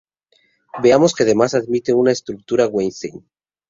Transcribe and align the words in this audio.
Veamos 0.81 1.13
que 1.13 1.21
además 1.21 1.53
admite 1.53 1.93
una 1.93 2.11
estructura 2.11 2.65
Weinstein. 2.65 3.23